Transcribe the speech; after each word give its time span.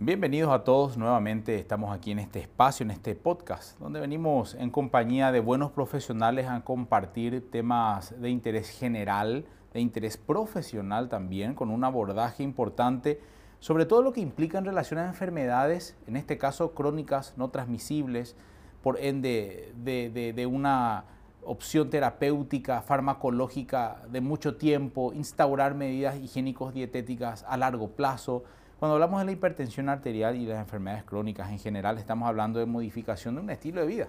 Bienvenidos 0.00 0.52
a 0.52 0.62
todos 0.62 0.96
nuevamente. 0.96 1.56
Estamos 1.56 1.92
aquí 1.92 2.12
en 2.12 2.20
este 2.20 2.38
espacio, 2.38 2.84
en 2.84 2.92
este 2.92 3.16
podcast, 3.16 3.76
donde 3.80 3.98
venimos 3.98 4.54
en 4.54 4.70
compañía 4.70 5.32
de 5.32 5.40
buenos 5.40 5.72
profesionales 5.72 6.46
a 6.46 6.60
compartir 6.62 7.50
temas 7.50 8.14
de 8.20 8.30
interés 8.30 8.70
general, 8.70 9.44
de 9.72 9.80
interés 9.80 10.16
profesional 10.16 11.08
también, 11.08 11.54
con 11.54 11.70
un 11.70 11.82
abordaje 11.82 12.44
importante 12.44 13.20
sobre 13.60 13.86
todo 13.86 14.02
lo 14.02 14.12
que 14.12 14.20
implica 14.20 14.58
en 14.58 14.64
relación 14.64 15.00
a 15.00 15.06
enfermedades, 15.08 15.96
en 16.06 16.16
este 16.16 16.38
caso 16.38 16.74
crónicas 16.74 17.34
no 17.36 17.50
transmisibles, 17.50 18.36
por 18.82 19.00
ende 19.00 19.72
de, 19.82 20.46
una 20.46 21.06
opción 21.42 21.90
terapéutica, 21.90 22.82
farmacológica 22.82 24.02
de 24.10 24.20
mucho 24.20 24.56
tiempo, 24.56 25.12
instaurar 25.12 25.74
medidas 25.74 26.16
higiénicos 26.16 26.72
dietéticas 26.72 27.44
a 27.48 27.56
largo 27.56 27.88
plazo, 27.88 28.44
cuando 28.78 28.94
hablamos 28.94 29.18
de 29.20 29.26
la 29.26 29.32
hipertensión 29.32 29.88
arterial 29.88 30.36
y 30.36 30.46
las 30.46 30.60
enfermedades 30.60 31.02
crónicas 31.02 31.50
en 31.50 31.58
general, 31.58 31.98
estamos 31.98 32.28
hablando 32.28 32.60
de 32.60 32.66
modificación 32.66 33.34
de 33.34 33.40
un 33.40 33.50
estilo 33.50 33.80
de 33.80 33.86
vida. 33.88 34.08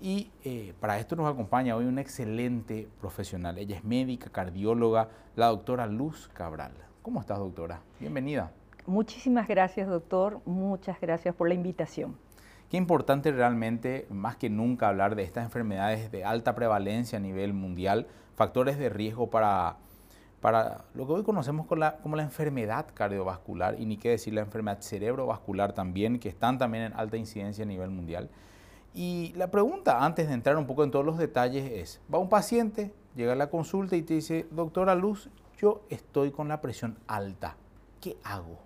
Y 0.00 0.30
eh, 0.44 0.74
para 0.78 0.98
esto 0.98 1.16
nos 1.16 1.32
acompaña 1.32 1.74
hoy 1.74 1.86
una 1.86 2.02
excelente 2.02 2.86
profesional. 3.00 3.56
Ella 3.56 3.76
es 3.76 3.84
médica, 3.84 4.28
cardióloga, 4.30 5.08
la 5.36 5.46
doctora 5.46 5.86
Luz 5.86 6.28
Cabral. 6.34 6.72
¿Cómo 7.00 7.20
estás, 7.20 7.38
doctora? 7.38 7.80
Bienvenida. 7.98 8.52
Muchísimas 8.86 9.48
gracias, 9.48 9.88
doctor. 9.88 10.40
Muchas 10.44 11.00
gracias 11.00 11.34
por 11.34 11.48
la 11.48 11.54
invitación. 11.54 12.18
Qué 12.70 12.76
importante 12.76 13.32
realmente, 13.32 14.06
más 14.10 14.36
que 14.36 14.50
nunca, 14.50 14.88
hablar 14.88 15.14
de 15.14 15.22
estas 15.22 15.44
enfermedades 15.44 16.10
de 16.10 16.24
alta 16.24 16.54
prevalencia 16.54 17.18
a 17.18 17.22
nivel 17.22 17.54
mundial, 17.54 18.06
factores 18.34 18.76
de 18.78 18.90
riesgo 18.90 19.30
para 19.30 19.76
para 20.44 20.84
lo 20.92 21.06
que 21.06 21.12
hoy 21.14 21.22
conocemos 21.22 21.66
como 21.66 22.16
la, 22.16 22.22
enfermedad 22.22 22.88
cardiovascular 22.92 23.80
y 23.80 23.86
ni 23.86 23.96
qué 23.96 24.10
decir 24.10 24.34
la 24.34 24.42
enfermedad 24.42 24.82
cerebrovascular 24.82 25.72
también, 25.72 26.18
que 26.18 26.28
están 26.28 26.58
también 26.58 26.84
en 26.84 26.92
alta 26.92 27.16
incidencia 27.16 27.64
a 27.64 27.66
nivel 27.66 27.88
mundial. 27.88 28.28
Y 28.92 29.32
la 29.36 29.50
pregunta, 29.50 30.04
antes 30.04 30.28
de 30.28 30.34
entrar 30.34 30.58
un 30.58 30.66
poco 30.66 30.84
en 30.84 30.90
todos 30.90 31.06
los 31.06 31.16
detalles, 31.16 31.72
es, 31.72 32.02
va 32.12 32.18
un 32.18 32.28
paciente, 32.28 32.92
llega 33.16 33.32
a 33.32 33.36
la 33.36 33.48
consulta 33.48 33.96
y 33.96 34.02
te 34.02 34.12
dice, 34.12 34.46
doctora 34.50 34.94
Luz, 34.94 35.30
yo 35.56 35.80
estoy 35.88 36.30
con 36.30 36.46
la 36.46 36.60
presión 36.60 36.98
alta, 37.06 37.56
¿qué 38.02 38.18
hago? 38.22 38.58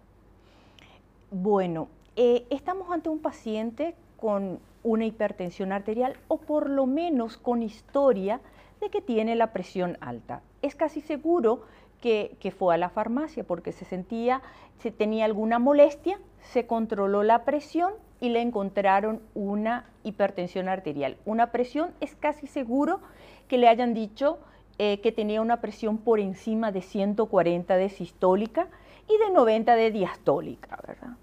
Bueno, 1.31 1.87
eh, 2.17 2.45
estamos 2.51 2.91
ante 2.91 3.09
un 3.09 3.21
paciente 3.21 3.95
con 4.17 4.59
una 4.83 5.05
hipertensión 5.05 5.71
arterial 5.71 6.17
o 6.27 6.39
por 6.39 6.71
lo 6.71 6.87
menos 6.87 7.37
con 7.37 7.63
historia 7.63 8.41
de 8.81 8.91
que 8.91 9.01
tiene 9.01 9.35
la 9.37 9.53
presión 9.53 9.97
alta. 10.01 10.43
Es 10.63 10.75
casi 10.75 11.01
seguro 11.01 11.63
que, 12.01 12.55
fue 12.57 12.75
a 12.75 12.79
la 12.79 12.91
farmacia 12.91 13.45
porque 13.45 13.73
se 13.73 13.85
sentía, 13.85 14.41
se 14.79 14.91
tenía 14.91 15.25
alguna 15.25 15.59
molestia, 15.59 16.19
se 16.41 16.67
controló 16.67 17.23
la 17.23 17.45
presión 17.45 17.93
y 18.21 18.31
le 18.31 18.41
encontraron 18.41 19.21
una 19.35 19.87
hipertensión 20.05 20.69
arterial. 20.69 21.17
Una 21.25 21.51
presión 21.51 21.91
es 22.01 22.15
casi 22.15 22.47
seguro 22.47 23.01
que 23.49 23.59
le 23.59 23.69
hayan 23.69 23.95
dicho 23.95 24.39
eh, 24.79 25.01
que 25.01 25.13
tenía 25.13 25.41
una 25.41 25.61
presión 25.61 25.99
por 25.99 26.21
encima 26.21 26.71
de 26.71 26.83
140 26.83 27.77
de 27.77 27.89
sistólica 27.89 28.69
y 29.09 29.17
de 29.19 29.33
90 29.33 29.75
de 29.75 29.91
diastólica, 29.91 30.79
¿verdad? 30.87 31.17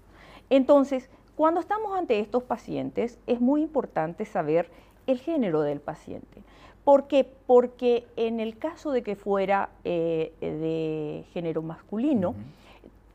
Entonces, 0.50 1.08
cuando 1.36 1.60
estamos 1.60 1.96
ante 1.96 2.18
estos 2.18 2.42
pacientes, 2.42 3.18
es 3.26 3.40
muy 3.40 3.62
importante 3.62 4.24
saber 4.24 4.70
el 5.06 5.20
género 5.20 5.62
del 5.62 5.80
paciente. 5.80 6.42
¿Por 6.86 7.08
qué? 7.08 7.28
Porque 7.48 8.06
en 8.14 8.38
el 8.38 8.58
caso 8.58 8.92
de 8.92 9.02
que 9.02 9.16
fuera 9.16 9.70
eh, 9.82 10.32
de 10.40 11.24
género 11.32 11.60
masculino, 11.60 12.36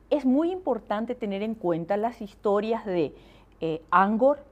es 0.09 0.25
muy 0.25 0.51
importante 0.51 1.15
tener 1.15 1.41
en 1.41 1.55
cuenta 1.55 1.95
las 1.95 2.21
historias 2.21 2.85
de 2.85 3.15
eh, 3.61 3.81
angor, 3.89 4.43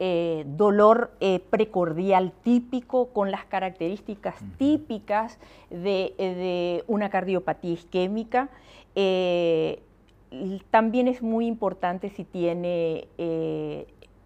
eh, 0.00 0.42
dolor 0.48 1.12
precordial 1.48 2.32
típico 2.42 3.10
con 3.10 3.30
las 3.30 3.44
características 3.44 4.34
típicas 4.58 5.38
de, 5.70 6.82
una 6.88 7.08
cardiopatía 7.08 7.70
isquémica. 7.70 8.48
también 10.72 11.06
es 11.06 11.22
muy 11.22 11.46
importante 11.46 12.10
si 12.10 12.24
tiene 12.24 13.06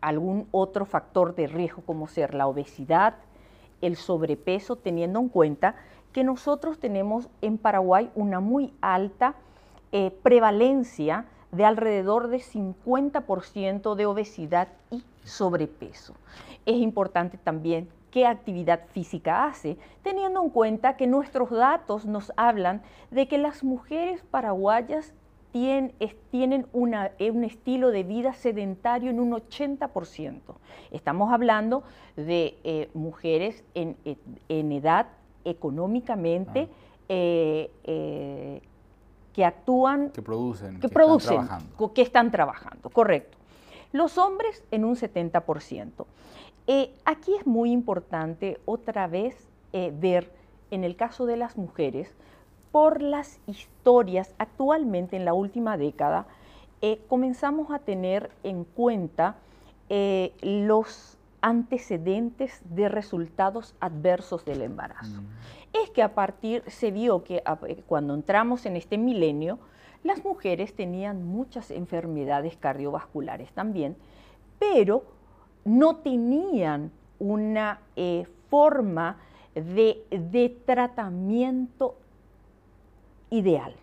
algún 0.00 0.49
otro 0.50 0.87
factor 0.87 1.34
de 1.34 1.47
riesgo 1.47 1.83
como 1.83 2.09
ser 2.09 2.33
la 2.33 2.47
obesidad, 2.47 3.17
el 3.81 3.97
sobrepeso, 3.97 4.77
teniendo 4.77 5.21
en 5.21 5.29
cuenta 5.29 5.75
que 6.13 6.25
nosotros 6.25 6.79
tenemos 6.79 7.29
en 7.41 7.59
Paraguay 7.59 8.11
una 8.15 8.41
muy 8.41 8.73
alta 8.81 9.35
eh, 9.93 10.11
prevalencia 10.23 11.27
de 11.53 11.65
alrededor 11.65 12.29
de 12.29 12.39
50% 12.39 13.95
de 13.95 14.07
obesidad 14.07 14.69
y 14.91 15.03
sobrepeso. 15.25 16.15
Es 16.67 16.77
importante 16.77 17.39
también 17.39 17.89
qué 18.11 18.27
actividad 18.27 18.81
física 18.93 19.47
hace, 19.47 19.79
teniendo 20.03 20.43
en 20.43 20.51
cuenta 20.51 20.97
que 20.97 21.07
nuestros 21.07 21.51
datos 21.51 22.07
nos 22.07 22.33
hablan 22.37 22.83
de 23.11 23.29
que 23.29 23.39
las 23.39 23.62
mujeres 23.65 24.23
paraguayas 24.31 25.15
tienen, 25.53 26.66
un 26.72 27.44
estilo 27.44 27.91
de 27.91 28.03
vida 28.05 28.34
sedentario 28.34 29.11
en 29.11 29.21
un 29.21 29.33
80%. 29.33 30.41
Estamos 30.91 31.33
hablando 31.33 31.83
de 32.16 32.59
eh, 32.65 32.91
mujeres 32.94 33.65
en, 33.75 33.97
edad 34.49 35.06
económicamente 35.44 36.69
ah. 36.71 36.77
eh, 37.09 37.71
eh, 37.84 38.62
que 39.33 39.44
actúan... 39.44 40.11
Que 40.11 40.22
producen. 40.22 40.81
Que, 40.81 40.88
producen, 40.88 41.33
están 41.41 41.49
trabajando. 41.49 41.93
que 41.94 42.03
están 42.03 42.31
trabajando, 42.31 42.91
correcto. 42.91 43.38
Los 43.93 44.19
hombres 44.19 44.62
en 44.71 44.84
un 44.84 44.94
70%. 44.94 46.06
aquí 47.05 47.34
es 47.37 47.47
muy 47.47 47.72
importante 47.72 48.61
otra 48.67 49.09
vez 49.09 49.49
ver, 49.72 50.32
en 50.71 50.84
el 50.84 50.94
caso 50.97 51.27
de 51.27 51.37
las 51.37 51.56
mujeres, 51.56 52.15
por 52.72 53.03
las 53.03 53.41
historias, 53.47 54.34
actualmente 54.38 55.16
en 55.16 55.25
la 55.25 55.34
última 55.34 55.76
década, 55.76 56.26
eh, 56.82 57.00
comenzamos 57.08 57.70
a 57.70 57.81
tener 57.81 58.31
en 58.42 58.64
cuenta 58.64 59.36
eh, 59.88 60.32
los 60.41 61.19
antecedentes 61.42 62.60
de 62.64 62.88
resultados 62.88 63.75
adversos 63.81 64.44
del 64.44 64.62
embarazo. 64.62 65.20
Mm. 65.20 65.76
Es 65.82 65.91
que 65.91 66.03
a 66.03 66.14
partir, 66.14 66.62
se 66.69 66.91
vio 66.91 67.25
que 67.25 67.42
eh, 67.66 67.82
cuando 67.86 68.14
entramos 68.14 68.66
en 68.66 68.76
este 68.76 68.98
milenio, 68.98 69.58
las 70.04 70.25
mujeres 70.25 70.75
tenían 70.75 71.25
muchas 71.25 71.70
enfermedades 71.70 72.56
cardiovasculares 72.56 73.52
también, 73.52 73.97
pero 74.58 75.04
no 75.64 75.97
tenían 75.97 76.91
una 77.19 77.81
forma 78.48 79.19
de, 79.54 80.02
de 80.10 80.56
tratamiento 80.64 81.97
ideal. 83.31 83.75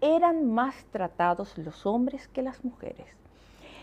Eran 0.00 0.46
más 0.52 0.84
tratados 0.92 1.56
los 1.58 1.86
hombres 1.86 2.28
que 2.28 2.42
las 2.42 2.64
mujeres. 2.64 3.06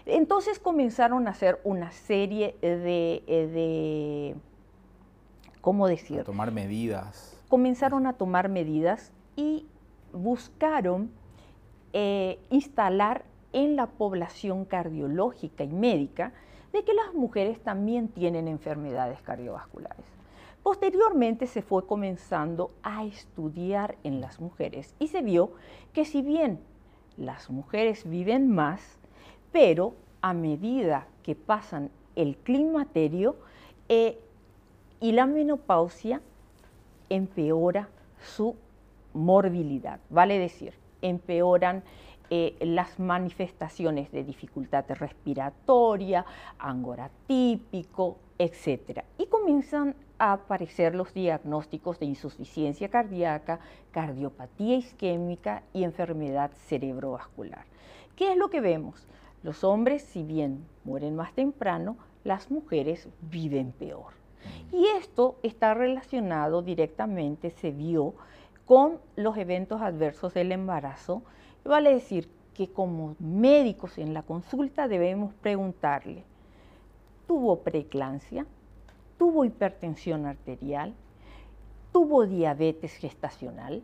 Entonces 0.05 0.59
comenzaron 0.59 1.27
a 1.27 1.31
hacer 1.31 1.59
una 1.63 1.91
serie 1.91 2.55
de, 2.61 3.23
de 3.27 4.35
¿cómo 5.61 5.87
decir? 5.87 6.19
A 6.19 6.23
tomar 6.23 6.51
medidas. 6.51 7.41
Comenzaron 7.49 8.05
a 8.05 8.13
tomar 8.13 8.49
medidas 8.49 9.11
y 9.35 9.65
buscaron 10.11 11.09
eh, 11.93 12.39
instalar 12.49 13.23
en 13.53 13.75
la 13.75 13.87
población 13.87 14.65
cardiológica 14.65 15.63
y 15.63 15.69
médica 15.69 16.33
de 16.73 16.83
que 16.83 16.93
las 16.93 17.13
mujeres 17.13 17.59
también 17.61 18.07
tienen 18.07 18.47
enfermedades 18.47 19.21
cardiovasculares. 19.21 20.12
Posteriormente 20.63 21.45
se 21.45 21.61
fue 21.61 21.85
comenzando 21.85 22.71
a 22.83 23.03
estudiar 23.03 23.97
en 24.03 24.21
las 24.21 24.39
mujeres 24.39 24.95
y 24.97 25.09
se 25.09 25.21
vio 25.21 25.51
que 25.91 26.05
si 26.05 26.21
bien 26.21 26.59
las 27.17 27.49
mujeres 27.49 28.09
viven 28.09 28.49
más, 28.49 28.97
pero 29.51 29.93
a 30.21 30.33
medida 30.33 31.07
que 31.21 31.35
pasan 31.35 31.91
el 32.15 32.37
climaterio 32.37 33.35
eh, 33.89 34.17
y 35.01 35.11
la 35.11 35.25
menopausia, 35.25 36.21
empeora 37.09 37.89
su 38.21 38.55
morbilidad, 39.13 39.99
vale 40.09 40.39
decir, 40.39 40.73
empeoran 41.01 41.83
eh, 42.35 42.55
las 42.61 42.97
manifestaciones 42.99 44.11
de 44.11 44.23
dificultad 44.23 44.85
respiratoria, 44.89 46.25
angora 46.57 47.11
típico, 47.27 48.17
etc. 48.39 49.03
Y 49.19 49.27
comienzan 49.27 49.95
a 50.17 50.33
aparecer 50.33 50.95
los 50.95 51.13
diagnósticos 51.13 51.99
de 51.99 52.07
insuficiencia 52.07 52.89
cardíaca, 52.89 53.59
cardiopatía 53.91 54.77
isquémica 54.77 55.61
y 55.73 55.83
enfermedad 55.83 56.49
cerebrovascular. 56.53 57.65
¿Qué 58.15 58.31
es 58.31 58.37
lo 58.37 58.49
que 58.49 58.61
vemos? 58.61 59.07
Los 59.43 59.63
hombres, 59.63 60.01
si 60.01 60.23
bien 60.23 60.65
mueren 60.85 61.15
más 61.15 61.33
temprano, 61.33 61.97
las 62.23 62.49
mujeres 62.49 63.09
viven 63.21 63.73
peor. 63.73 64.13
Y 64.71 64.87
esto 64.97 65.37
está 65.43 65.75
relacionado 65.75 66.63
directamente, 66.63 67.51
se 67.51 67.69
vio, 67.69 68.15
con 68.65 68.97
los 69.15 69.37
eventos 69.37 69.83
adversos 69.83 70.33
del 70.33 70.51
embarazo, 70.51 71.21
vale 71.69 71.93
decir, 71.93 72.29
que 72.53 72.71
como 72.71 73.15
médicos 73.19 73.97
en 73.97 74.13
la 74.13 74.23
consulta 74.23 74.87
debemos 74.87 75.33
preguntarle, 75.33 76.23
¿tuvo 77.27 77.59
preeclampsia? 77.59 78.45
¿Tuvo 79.17 79.45
hipertensión 79.45 80.25
arterial? 80.25 80.93
¿Tuvo 81.91 82.25
diabetes 82.25 82.93
gestacional? 82.93 83.83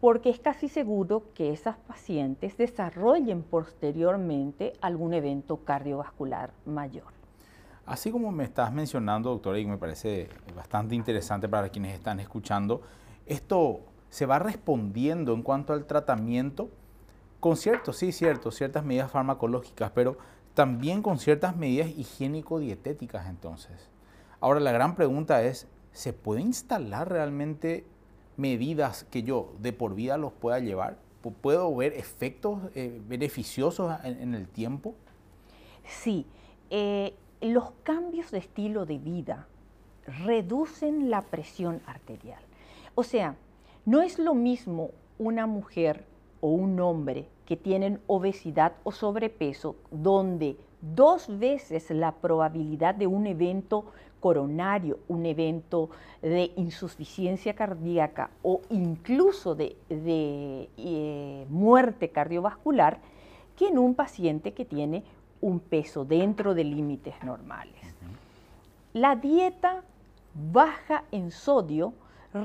Porque 0.00 0.30
es 0.30 0.38
casi 0.38 0.68
seguro 0.68 1.24
que 1.34 1.52
esas 1.52 1.76
pacientes 1.76 2.56
desarrollen 2.56 3.42
posteriormente 3.42 4.74
algún 4.80 5.14
evento 5.14 5.58
cardiovascular 5.64 6.52
mayor. 6.64 7.16
Así 7.86 8.10
como 8.10 8.32
me 8.32 8.44
estás 8.44 8.72
mencionando, 8.72 9.30
doctora, 9.30 9.58
y 9.58 9.66
me 9.66 9.78
parece 9.78 10.28
bastante 10.54 10.94
interesante 10.94 11.48
para 11.48 11.68
quienes 11.68 11.94
están 11.94 12.20
escuchando, 12.20 12.82
esto 13.26 13.80
se 14.10 14.26
va 14.26 14.38
respondiendo 14.38 15.32
en 15.32 15.42
cuanto 15.42 15.72
al 15.72 15.86
tratamiento 15.86 16.68
con 17.40 17.56
ciertos, 17.56 17.96
sí, 17.96 18.12
cierto, 18.12 18.50
ciertas 18.50 18.84
medidas 18.84 19.10
farmacológicas, 19.10 19.90
pero 19.92 20.16
también 20.54 21.02
con 21.02 21.18
ciertas 21.18 21.56
medidas 21.56 21.88
higiénico-dietéticas 21.88 23.28
entonces. 23.28 23.90
Ahora 24.40 24.60
la 24.60 24.72
gran 24.72 24.94
pregunta 24.94 25.42
es, 25.42 25.68
¿se 25.92 26.12
puede 26.12 26.40
instalar 26.40 27.10
realmente 27.10 27.84
medidas 28.36 29.04
que 29.04 29.22
yo 29.22 29.52
de 29.60 29.72
por 29.72 29.94
vida 29.94 30.16
los 30.16 30.32
pueda 30.32 30.58
llevar? 30.58 30.98
¿Puedo 31.40 31.74
ver 31.74 31.92
efectos 31.94 32.60
eh, 32.74 33.00
beneficiosos 33.08 33.92
en, 34.04 34.34
el 34.34 34.46
tiempo? 34.46 34.94
Sí, 35.84 36.24
eh, 36.70 37.14
los 37.40 37.72
cambios 37.82 38.30
de 38.30 38.38
estilo 38.38 38.86
de 38.86 38.98
vida 38.98 39.48
reducen 40.24 41.10
la 41.10 41.22
presión 41.22 41.82
arterial. 41.86 42.40
O 42.94 43.02
sea, 43.02 43.34
no 43.84 44.02
es 44.02 44.18
lo 44.18 44.34
mismo 44.34 44.90
una 45.18 45.46
mujer 45.46 46.04
o 46.40 46.48
un 46.48 46.78
hombre 46.80 47.26
que 47.46 47.56
tienen 47.56 48.00
obesidad 48.06 48.72
o 48.84 48.92
sobrepeso, 48.92 49.76
donde 49.90 50.56
dos 50.80 51.26
veces 51.38 51.90
la 51.90 52.12
probabilidad 52.12 52.94
de 52.94 53.06
un 53.06 53.26
evento 53.26 53.86
coronario, 54.20 54.98
un 55.08 55.26
evento 55.26 55.90
de 56.22 56.52
insuficiencia 56.56 57.54
cardíaca 57.54 58.30
o 58.42 58.60
incluso 58.70 59.54
de, 59.54 59.76
eh, 59.88 61.46
muerte 61.48 62.10
cardiovascular, 62.10 62.98
que 63.56 63.68
en 63.68 63.78
un 63.78 63.94
paciente 63.94 64.52
que 64.52 64.64
tiene 64.64 65.04
un 65.40 65.60
peso 65.60 66.04
dentro 66.04 66.54
de 66.54 66.64
límites 66.64 67.14
normales. 67.22 67.94
La 68.92 69.16
dieta 69.16 69.82
baja 70.52 71.04
en 71.12 71.30
sodio 71.30 71.92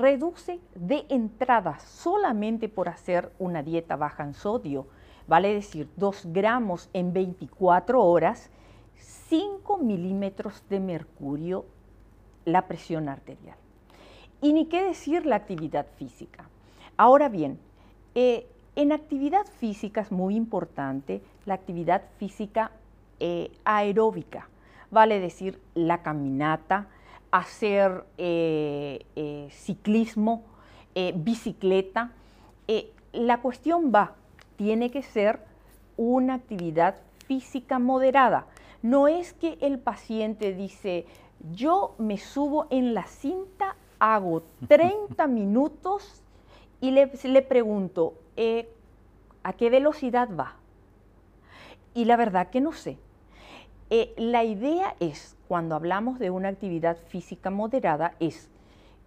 reduce 0.00 0.60
de 0.74 1.04
entrada 1.08 1.78
solamente 1.78 2.68
por 2.68 2.88
hacer 2.88 3.32
una 3.38 3.62
dieta 3.62 3.96
baja 3.96 4.24
en 4.24 4.34
sodio, 4.34 4.86
vale 5.26 5.54
decir 5.54 5.88
2 5.96 6.26
gramos 6.32 6.88
en 6.92 7.12
24 7.12 8.02
horas, 8.02 8.50
5 8.96 9.78
milímetros 9.78 10.62
de 10.68 10.80
mercurio 10.80 11.64
la 12.44 12.66
presión 12.66 13.08
arterial. 13.08 13.56
Y 14.40 14.52
ni 14.52 14.66
qué 14.66 14.82
decir 14.82 15.26
la 15.26 15.36
actividad 15.36 15.86
física. 15.96 16.48
Ahora 16.96 17.28
bien, 17.28 17.58
eh, 18.14 18.46
en 18.74 18.92
actividad 18.92 19.46
física 19.46 20.00
es 20.00 20.10
muy 20.10 20.34
importante 20.34 21.22
la 21.44 21.54
actividad 21.54 22.02
física 22.18 22.72
eh, 23.20 23.52
aeróbica, 23.64 24.48
vale 24.90 25.20
decir 25.20 25.60
la 25.74 26.02
caminata, 26.02 26.88
hacer 27.32 28.04
eh, 28.18 29.04
eh, 29.16 29.48
ciclismo, 29.50 30.44
bicicleta. 31.14 32.12
la 33.14 33.40
cuestión 33.40 33.90
va, 33.92 34.14
tiene 34.56 34.90
que 34.90 35.02
ser 35.02 35.40
una 35.96 36.34
actividad 36.34 36.96
física 37.26 37.78
moderada. 37.78 38.46
No 38.82 39.08
es 39.08 39.32
que 39.32 39.56
el 39.62 39.78
paciente 39.78 40.52
dice, 40.52 41.06
yo 41.52 41.94
me 41.96 42.18
subo 42.18 42.66
en 42.68 42.92
la 42.92 43.04
cinta, 43.04 43.74
hago 43.98 44.42
30 44.68 45.26
minutos 45.28 46.22
y 46.82 46.90
le, 46.90 47.10
le 47.24 47.42
pregunto, 47.42 48.12
¿a 49.42 49.52
qué 49.54 49.70
velocidad 49.70 50.28
va? 50.38 50.56
Y 51.94 52.04
la 52.04 52.16
verdad 52.16 52.50
que 52.50 52.60
no 52.60 52.72
sé. 52.72 52.98
Eh, 53.94 54.14
la 54.16 54.42
idea 54.42 54.96
es, 55.00 55.36
cuando 55.48 55.74
hablamos 55.74 56.18
de 56.18 56.30
una 56.30 56.48
actividad 56.48 56.96
física 56.96 57.50
moderada, 57.50 58.14
es 58.20 58.48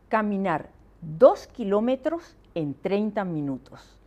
caminar 0.10 0.70
dos 1.02 1.48
kilómetros 1.48 2.38
en 2.54 2.76
30 2.76 3.26
minutos. 3.26 3.98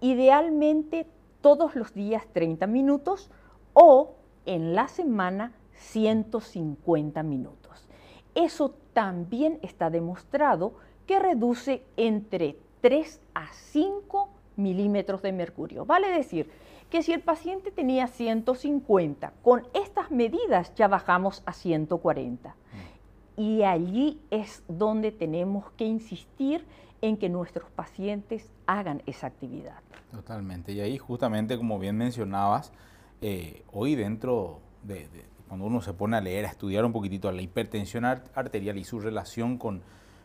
Idealmente 0.00 1.08
todos 1.40 1.74
los 1.74 1.92
días 1.94 2.22
30 2.32 2.68
minutos 2.68 3.28
o 3.72 4.14
en 4.44 4.76
la 4.76 4.86
semana 4.86 5.52
150 5.72 7.24
minutos. 7.24 7.88
Eso 8.36 8.72
también 8.92 9.58
está 9.62 9.90
demostrado 9.90 10.74
que 11.08 11.18
reduce 11.18 11.82
entre 11.96 12.56
3 12.82 13.20
a 13.34 13.48
5 13.52 14.28
milímetros 14.54 15.22
de 15.22 15.32
mercurio. 15.32 15.84
Vale 15.84 16.08
decir, 16.10 16.48
que 16.90 17.02
si 17.02 17.12
el 17.12 17.20
paciente 17.20 17.70
tenía 17.70 18.06
150, 18.06 19.32
con 19.42 19.66
estas 19.74 20.10
medidas 20.10 20.74
ya 20.74 20.88
bajamos 20.88 21.42
a 21.46 21.52
140. 21.52 22.50
Mm. 22.50 23.40
Y 23.40 23.62
allí 23.64 24.20
es 24.30 24.62
donde 24.68 25.12
tenemos 25.12 25.70
que 25.72 25.84
insistir 25.84 26.64
en 27.02 27.16
que 27.16 27.28
nuestros 27.28 27.70
pacientes 27.70 28.50
hagan 28.66 29.02
esa 29.06 29.26
actividad. 29.26 29.80
Totalmente. 30.10 30.72
Y 30.72 30.80
ahí 30.80 30.96
justamente, 30.98 31.56
como 31.56 31.78
bien 31.78 31.96
mencionabas, 31.96 32.72
eh, 33.20 33.64
hoy 33.72 33.94
dentro 33.94 34.60
de, 34.82 35.08
cuando 35.48 35.66
uno 35.66 35.80
se 35.82 35.92
pone 35.92 36.16
a 36.16 36.20
leer, 36.20 36.46
a 36.46 36.48
estudiar 36.48 36.84
un 36.84 36.92
poquitito 36.92 37.30
la 37.30 37.42
hipertensión 37.42 38.04
arterial 38.04 38.78
y 38.78 38.84
su 38.84 39.00
relación 39.00 39.58
con, 39.58 39.82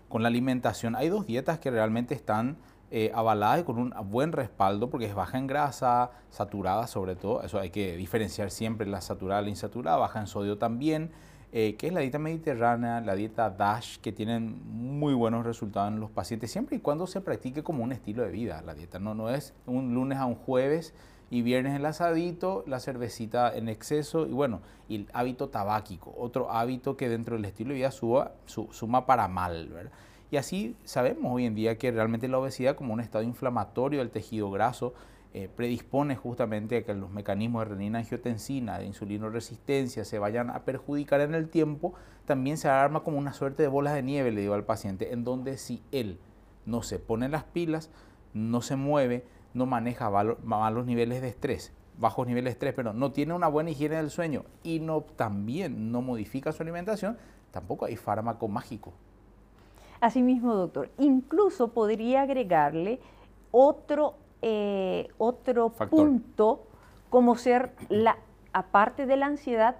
con 0.07 0.21
la 0.21 0.29
alimentación, 0.29 0.95
hay 0.95 1.09
dos 1.09 1.25
dietas 1.25 1.59
que 1.59 1.71
realmente 1.71 2.13
están 2.13 2.57
eh, 2.93 3.09
avalada 3.15 3.59
y 3.59 3.63
con 3.63 3.77
un 3.77 3.93
buen 4.11 4.33
respaldo 4.33 4.89
porque 4.89 5.05
es 5.05 5.15
baja 5.15 5.37
en 5.37 5.47
grasa, 5.47 6.11
saturada 6.29 6.87
sobre 6.87 7.15
todo, 7.15 7.41
eso 7.41 7.57
hay 7.57 7.69
que 7.69 7.95
diferenciar 7.95 8.51
siempre 8.51 8.85
la 8.85 8.99
saturada, 8.99 9.41
la 9.41 9.47
insaturada, 9.47 9.95
baja 9.95 10.19
en 10.19 10.27
sodio 10.27 10.57
también, 10.57 11.09
eh, 11.53 11.77
que 11.77 11.87
es 11.87 11.93
la 11.93 12.01
dieta 12.01 12.19
mediterránea, 12.19 12.99
la 12.99 13.15
dieta 13.15 13.49
DASH, 13.49 13.99
que 13.99 14.11
tienen 14.11 14.61
muy 14.65 15.13
buenos 15.13 15.45
resultados 15.45 15.93
en 15.93 16.01
los 16.01 16.11
pacientes, 16.11 16.51
siempre 16.51 16.75
y 16.75 16.79
cuando 16.79 17.07
se 17.07 17.21
practique 17.21 17.63
como 17.63 17.81
un 17.81 17.93
estilo 17.93 18.23
de 18.23 18.31
vida 18.31 18.61
la 18.61 18.73
dieta, 18.73 18.99
no, 18.99 19.15
no 19.15 19.29
es 19.29 19.53
un 19.65 19.93
lunes 19.93 20.17
a 20.17 20.25
un 20.25 20.35
jueves 20.35 20.93
y 21.29 21.43
viernes 21.43 21.77
el 21.77 21.85
asadito, 21.85 22.65
la 22.67 22.81
cervecita 22.81 23.55
en 23.55 23.69
exceso 23.69 24.27
y 24.27 24.33
bueno, 24.33 24.59
y 24.89 24.95
el 24.95 25.07
hábito 25.13 25.47
tabáquico, 25.47 26.13
otro 26.17 26.51
hábito 26.51 26.97
que 26.97 27.07
dentro 27.07 27.37
del 27.37 27.45
estilo 27.45 27.69
de 27.69 27.75
vida 27.75 27.91
suma 27.91 29.05
para 29.05 29.29
mal, 29.29 29.69
¿verdad? 29.69 29.91
Y 30.31 30.37
así 30.37 30.77
sabemos 30.85 31.33
hoy 31.33 31.45
en 31.45 31.55
día 31.55 31.77
que 31.77 31.91
realmente 31.91 32.29
la 32.29 32.39
obesidad 32.39 32.77
como 32.77 32.93
un 32.93 33.01
estado 33.01 33.25
inflamatorio 33.25 33.99
del 33.99 34.11
tejido 34.11 34.49
graso 34.49 34.93
eh, 35.33 35.49
predispone 35.53 36.15
justamente 36.15 36.77
a 36.77 36.85
que 36.85 36.93
los 36.93 37.11
mecanismos 37.11 37.65
de 37.65 37.75
renina-angiotensina, 37.75 38.79
de 38.79 38.85
insulinoresistencia 38.85 40.05
se 40.05 40.19
vayan 40.19 40.49
a 40.49 40.63
perjudicar 40.63 41.19
en 41.19 41.35
el 41.35 41.49
tiempo, 41.49 41.93
también 42.25 42.57
se 42.57 42.69
arma 42.69 43.03
como 43.03 43.17
una 43.17 43.33
suerte 43.33 43.61
de 43.61 43.67
bolas 43.67 43.93
de 43.93 44.03
nieve, 44.03 44.31
le 44.31 44.39
digo 44.39 44.53
al 44.53 44.63
paciente, 44.63 45.11
en 45.11 45.25
donde 45.25 45.57
si 45.57 45.83
él 45.91 46.17
no 46.65 46.81
se 46.81 46.97
pone 46.97 47.27
las 47.27 47.43
pilas, 47.43 47.89
no 48.33 48.61
se 48.61 48.77
mueve, 48.77 49.25
no 49.53 49.65
maneja 49.65 50.09
malos 50.43 50.85
niveles 50.85 51.21
de 51.21 51.27
estrés, 51.27 51.73
bajos 51.97 52.25
niveles 52.25 52.45
de 52.45 52.51
estrés, 52.51 52.73
pero 52.73 52.93
no 52.93 53.11
tiene 53.11 53.33
una 53.33 53.49
buena 53.49 53.71
higiene 53.71 53.97
del 53.97 54.09
sueño 54.09 54.45
y 54.63 54.79
no, 54.79 55.01
también 55.01 55.91
no 55.91 56.01
modifica 56.01 56.53
su 56.53 56.63
alimentación, 56.63 57.17
tampoco 57.51 57.85
hay 57.85 57.97
fármaco 57.97 58.47
mágico 58.47 58.93
Asimismo, 60.01 60.55
doctor, 60.55 60.89
incluso 60.97 61.69
podría 61.69 62.23
agregarle 62.23 62.99
otro, 63.51 64.15
eh, 64.41 65.09
otro 65.19 65.69
punto 65.69 66.63
como 67.11 67.35
ser, 67.35 67.71
la, 67.89 68.17
aparte 68.51 69.05
de 69.05 69.15
la 69.15 69.27
ansiedad, 69.27 69.75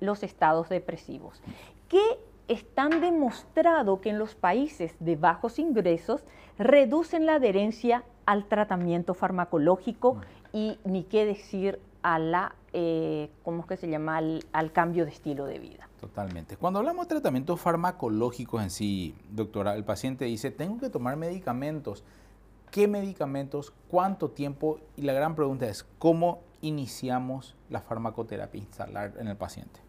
los 0.00 0.22
estados 0.22 0.68
depresivos, 0.68 1.42
que 1.88 2.02
están 2.46 3.00
demostrado 3.00 4.00
que 4.00 4.10
en 4.10 4.18
los 4.18 4.34
países 4.34 4.94
de 5.00 5.16
bajos 5.16 5.58
ingresos 5.58 6.22
reducen 6.58 7.26
la 7.26 7.36
adherencia 7.36 8.04
al 8.26 8.44
tratamiento 8.44 9.14
farmacológico 9.14 10.18
y 10.52 10.78
ni 10.84 11.02
qué 11.02 11.26
decir 11.26 11.80
a 12.02 12.18
la, 12.18 12.54
eh, 12.72 13.30
¿cómo 13.42 13.62
es 13.62 13.66
que 13.66 13.76
se 13.76 13.88
llama?, 13.88 14.20
al 14.52 14.72
cambio 14.72 15.04
de 15.04 15.10
estilo 15.10 15.46
de 15.46 15.58
vida. 15.58 15.88
Totalmente. 16.04 16.58
Cuando 16.58 16.80
hablamos 16.80 17.08
de 17.08 17.14
tratamientos 17.14 17.58
farmacológicos 17.58 18.62
en 18.62 18.68
sí, 18.68 19.14
doctora, 19.30 19.74
el 19.74 19.84
paciente 19.84 20.26
dice, 20.26 20.50
tengo 20.50 20.76
que 20.76 20.90
tomar 20.90 21.16
medicamentos. 21.16 22.04
¿Qué 22.70 22.86
medicamentos? 22.86 23.72
¿Cuánto 23.88 24.28
tiempo? 24.28 24.80
Y 24.96 25.02
la 25.02 25.14
gran 25.14 25.34
pregunta 25.34 25.66
es, 25.66 25.84
¿cómo 25.98 26.40
iniciamos 26.60 27.56
la 27.70 27.80
farmacoterapia 27.80 28.60
instalar 28.60 29.14
en 29.18 29.28
el 29.28 29.36
paciente? 29.38 29.80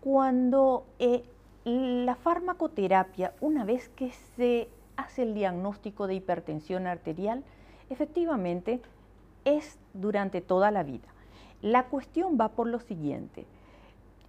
Cuando 0.00 0.86
eh, 0.98 1.22
la 1.64 2.16
farmacoterapia, 2.16 3.32
una 3.40 3.64
vez 3.64 3.88
que 3.90 4.10
se 4.36 4.68
hace 4.96 5.22
el 5.22 5.34
diagnóstico 5.34 6.08
de 6.08 6.14
hipertensión 6.14 6.88
arterial, 6.88 7.44
efectivamente 7.90 8.80
es 9.44 9.78
durante 9.92 10.40
toda 10.40 10.72
la 10.72 10.82
vida. 10.82 11.06
La 11.62 11.84
cuestión 11.84 12.36
va 12.40 12.48
por 12.48 12.66
lo 12.66 12.80
siguiente. 12.80 13.46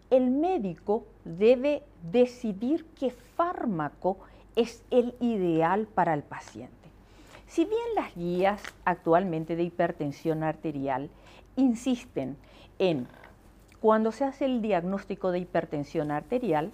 El 0.09 0.29
médico 0.29 1.05
debe 1.23 1.83
decidir 2.11 2.85
qué 2.99 3.11
fármaco 3.11 4.17
es 4.55 4.83
el 4.91 5.15
ideal 5.19 5.87
para 5.87 6.13
el 6.13 6.23
paciente. 6.23 6.73
Si 7.47 7.65
bien 7.65 7.95
las 7.95 8.15
guías 8.15 8.61
actualmente 8.85 9.55
de 9.55 9.63
hipertensión 9.63 10.43
arterial 10.43 11.09
insisten 11.55 12.37
en, 12.79 13.07
cuando 13.81 14.11
se 14.11 14.25
hace 14.25 14.45
el 14.45 14.61
diagnóstico 14.61 15.31
de 15.31 15.39
hipertensión 15.39 16.11
arterial, 16.11 16.71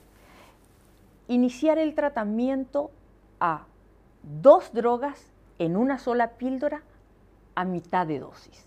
iniciar 1.28 1.78
el 1.78 1.94
tratamiento 1.96 2.92
a 3.40 3.66
dos 4.42 4.74
drogas 4.74 5.32
en 5.60 5.76
una 5.76 5.98
sola 5.98 6.32
píldora 6.32 6.82
a 7.56 7.66
mitad 7.66 8.08
de 8.08 8.20
dosis. 8.20 8.66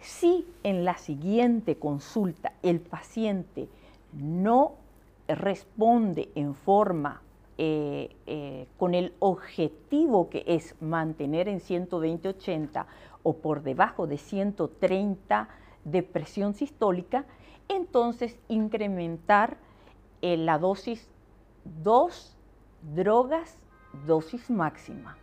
Si 0.00 0.46
en 0.62 0.84
la 0.84 0.98
siguiente 0.98 1.76
consulta 1.76 2.52
el 2.62 2.80
paciente 2.80 3.68
no 4.12 4.74
responde 5.28 6.30
en 6.34 6.54
forma 6.54 7.22
eh, 7.58 8.16
eh, 8.26 8.66
con 8.78 8.94
el 8.94 9.14
objetivo 9.18 10.28
que 10.30 10.44
es 10.46 10.74
mantener 10.80 11.48
en 11.48 11.60
120-80 11.60 12.86
o 13.22 13.36
por 13.36 13.62
debajo 13.62 14.06
de 14.06 14.18
130 14.18 15.48
de 15.84 16.02
presión 16.02 16.54
sistólica, 16.54 17.24
entonces 17.68 18.38
incrementar 18.48 19.58
eh, 20.22 20.36
la 20.36 20.58
dosis 20.58 21.08
dos 21.82 22.36
drogas, 22.94 23.58
dosis 24.06 24.50
máxima. 24.50 25.16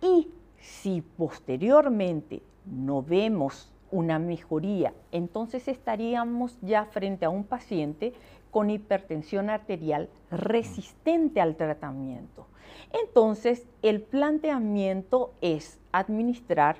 Y 0.00 0.28
si 0.60 1.02
posteriormente 1.02 2.42
no 2.66 3.02
vemos 3.02 3.72
una 3.90 4.18
mejoría, 4.18 4.92
entonces 5.12 5.68
estaríamos 5.68 6.58
ya 6.60 6.84
frente 6.84 7.24
a 7.24 7.30
un 7.30 7.44
paciente 7.44 8.12
con 8.50 8.70
hipertensión 8.70 9.50
arterial 9.50 10.08
resistente 10.30 11.40
al 11.40 11.56
tratamiento. 11.56 12.46
Entonces, 12.92 13.66
el 13.82 14.00
planteamiento 14.00 15.32
es 15.40 15.78
administrar 15.92 16.76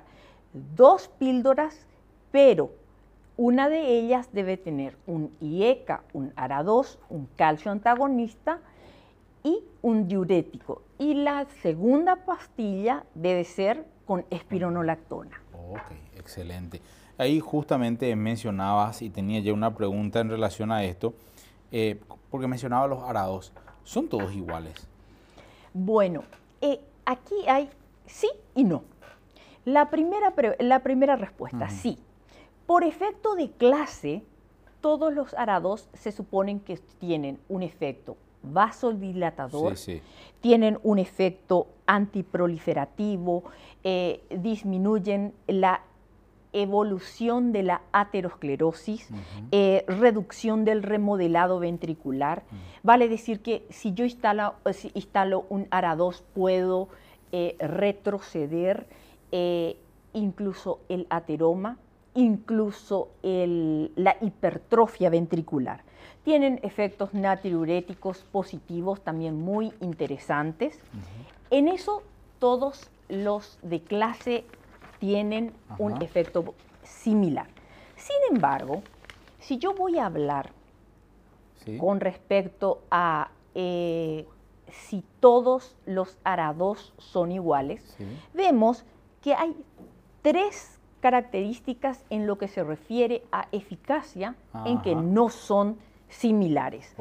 dos 0.75 1.07
píldoras, 1.07 1.85
pero 2.31 2.71
una 3.37 3.69
de 3.69 3.99
ellas 3.99 4.29
debe 4.33 4.57
tener 4.57 4.97
un 5.07 5.31
IECA, 5.39 6.03
un 6.13 6.33
ARA2, 6.35 6.97
un 7.09 7.27
calcio 7.35 7.71
antagonista 7.71 8.59
y 9.43 9.63
un 9.81 10.07
diurético. 10.07 10.81
Y 10.97 11.13
la 11.13 11.45
segunda 11.61 12.17
pastilla 12.17 13.05
debe 13.15 13.43
ser 13.43 13.85
con 14.05 14.25
espironolactona. 14.29 15.41
Ok, 15.53 15.91
excelente. 16.17 16.81
Ahí 17.17 17.39
justamente 17.39 18.15
mencionabas 18.15 19.01
y 19.01 19.09
tenía 19.09 19.39
ya 19.39 19.53
una 19.53 19.75
pregunta 19.75 20.19
en 20.19 20.29
relación 20.29 20.71
a 20.71 20.83
esto, 20.83 21.13
eh, 21.71 21.99
porque 22.29 22.47
mencionaba 22.47 22.87
los 22.87 23.03
arados. 23.03 23.51
¿Son 23.83 24.07
todos 24.07 24.33
iguales? 24.33 24.87
Bueno, 25.73 26.23
eh, 26.61 26.79
aquí 27.05 27.35
hay 27.47 27.69
sí 28.05 28.29
y 28.55 28.63
no. 28.63 28.83
La 29.65 29.89
primera, 29.89 30.33
la 30.59 30.79
primera 30.79 31.15
respuesta, 31.15 31.69
sí. 31.69 31.97
Por 32.65 32.83
efecto 32.83 33.35
de 33.35 33.51
clase, 33.51 34.23
todos 34.81 35.13
los 35.13 35.33
arados 35.33 35.89
se 35.93 36.11
suponen 36.11 36.59
que 36.59 36.77
tienen 36.99 37.39
un 37.49 37.63
efecto 37.63 38.15
vasodilatador, 38.43 39.75
tienen 40.41 40.79
un 40.83 40.99
efecto 40.99 41.67
antiproliferativo, 41.85 43.43
eh, 43.83 44.21
disminuyen 44.29 45.33
la 45.47 45.81
evolución 46.51 47.51
de 47.51 47.63
la 47.63 47.81
aterosclerosis, 47.91 49.09
eh, 49.51 49.85
reducción 49.87 50.65
del 50.65 50.81
remodelado 50.81 51.59
ventricular. 51.59 52.43
Vale 52.81 53.07
decir 53.07 53.41
que 53.41 53.65
si 53.69 53.93
yo 53.93 54.03
instalo, 54.03 54.55
instalo 54.95 55.45
un 55.49 55.69
ARA2 55.69 56.23
puedo 56.33 56.89
eh, 57.31 57.55
retroceder 57.59 58.87
incluso 60.13 60.79
el 60.89 61.05
ateroma, 61.11 61.77
incluso 62.19 63.11
la 63.23 64.17
hipertrofia 64.19 65.09
ventricular. 65.09 65.83
Tienen 66.23 66.59
efectos 66.63 67.13
natriuréticos 67.13 68.23
positivos 68.23 69.01
también 69.01 69.39
muy 69.39 69.71
interesantes. 69.79 70.77
En 71.49 71.69
eso 71.69 72.03
todos 72.39 72.89
los 73.07 73.57
de 73.61 73.81
clase 73.81 74.43
tienen 74.99 75.53
un 75.77 76.01
efecto 76.01 76.53
similar. 76.83 77.47
Sin 77.95 78.35
embargo, 78.35 78.83
si 79.39 79.57
yo 79.57 79.73
voy 79.73 79.97
a 79.97 80.05
hablar 80.05 80.51
con 81.79 82.01
respecto 82.01 82.81
a 82.91 83.31
eh, 83.55 84.27
si 84.71 85.05
todos 85.21 85.77
los 85.85 86.17
arados 86.25 86.93
son 86.97 87.31
iguales, 87.31 87.95
vemos 88.33 88.83
que 89.21 89.33
hay 89.33 89.55
tres 90.21 90.78
características 90.99 92.03
en 92.09 92.27
lo 92.27 92.37
que 92.37 92.47
se 92.47 92.63
refiere 92.63 93.23
a 93.31 93.47
eficacia 93.51 94.35
en 94.65 94.81
que 94.81 94.95
no 94.95 95.29
son 95.29 95.77
similares. 96.09 96.93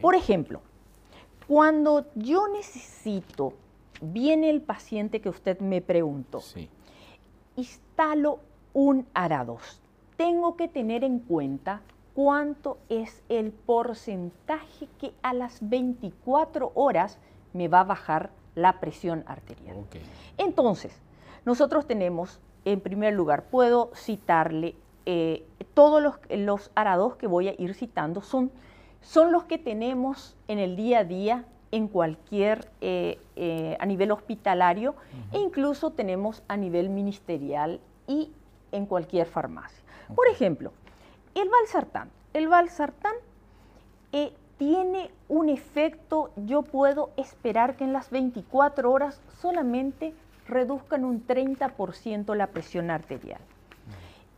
Por 0.00 0.14
ejemplo, 0.14 0.60
cuando 1.46 2.06
yo 2.14 2.48
necesito, 2.48 3.54
viene 4.00 4.50
el 4.50 4.62
paciente 4.62 5.20
que 5.20 5.28
usted 5.28 5.60
me 5.60 5.80
preguntó, 5.80 6.42
instalo 7.56 8.40
un 8.72 9.06
ARA2. 9.14 9.60
Tengo 10.16 10.56
que 10.56 10.68
tener 10.68 11.04
en 11.04 11.20
cuenta 11.20 11.82
cuánto 12.14 12.78
es 12.88 13.22
el 13.28 13.52
porcentaje 13.52 14.88
que 14.98 15.12
a 15.22 15.34
las 15.34 15.58
24 15.68 16.72
horas 16.74 17.18
me 17.52 17.68
va 17.68 17.80
a 17.80 17.84
bajar 17.84 18.30
la 18.54 18.80
presión 18.80 19.22
arterial. 19.26 19.84
Entonces, 20.38 20.98
nosotros 21.44 21.86
tenemos 21.86 22.40
en 22.66 22.80
primer 22.80 23.14
lugar, 23.14 23.44
puedo 23.44 23.90
citarle 23.94 24.74
eh, 25.06 25.44
todos 25.74 26.02
los, 26.02 26.16
los 26.30 26.72
arados 26.74 27.14
que 27.14 27.28
voy 27.28 27.48
a 27.48 27.54
ir 27.58 27.74
citando 27.74 28.22
son, 28.22 28.50
son 29.00 29.30
los 29.30 29.44
que 29.44 29.56
tenemos 29.56 30.36
en 30.48 30.58
el 30.58 30.74
día 30.74 30.98
a 30.98 31.04
día 31.04 31.44
en 31.70 31.86
cualquier, 31.86 32.68
eh, 32.80 33.20
eh, 33.36 33.76
a 33.78 33.86
nivel 33.86 34.10
hospitalario 34.10 34.96
e 35.32 35.38
incluso 35.38 35.92
tenemos 35.92 36.42
a 36.48 36.56
nivel 36.56 36.88
ministerial 36.88 37.80
y 38.08 38.32
en 38.72 38.86
cualquier 38.86 39.28
farmacia. 39.28 39.84
Por 40.14 40.26
ejemplo, 40.26 40.72
el 41.34 41.48
valsartán. 41.48 42.10
El 42.34 42.48
valsartán 42.48 43.14
tiene 44.58 45.10
un 45.28 45.50
efecto, 45.50 46.30
yo 46.36 46.62
puedo 46.62 47.10
esperar 47.16 47.76
que 47.76 47.84
en 47.84 47.92
las 47.92 48.10
24 48.10 48.90
horas 48.90 49.20
solamente 49.40 50.14
reduzcan 50.48 51.04
un 51.04 51.26
30% 51.26 52.34
la 52.34 52.48
presión 52.48 52.90
arterial. 52.90 53.40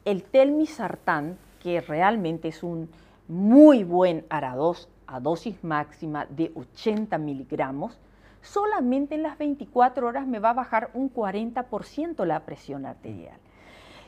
El 0.05 0.23
telmisartán, 0.23 1.39
que 1.63 1.81
realmente 1.81 2.49
es 2.49 2.63
un 2.63 2.89
muy 3.27 3.85
buen 3.85 4.27
ARA2 4.29 4.89
a 5.07 5.21
dosis 5.21 5.63
máxima 5.65 6.27
de 6.27 6.53
80 6.55 7.19
miligramos, 7.19 7.99
solamente 8.43 9.15
en 9.15 9.23
las 9.23 9.39
24 9.39 10.07
horas 10.07 10.27
me 10.27 10.39
va 10.39 10.51
a 10.51 10.55
bajar 10.55 10.91
un 10.95 11.13
40% 11.13 12.25
la 12.25 12.41
presión 12.41 12.87
arterial. 12.87 13.39